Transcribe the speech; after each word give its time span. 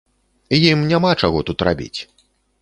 Ім 0.59 0.79
няма 0.93 1.11
чаго 1.21 1.45
тут 1.51 1.59
рабіць. 1.69 1.99